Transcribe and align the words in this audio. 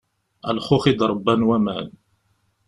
A 0.47 0.49
lxux 0.57 0.83
i 0.91 0.93
d-ṛebban 0.93 1.41
waman. 1.47 1.87